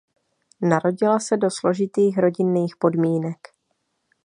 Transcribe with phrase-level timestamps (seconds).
[0.61, 3.37] Narodila se do složitých rodinných podmínek.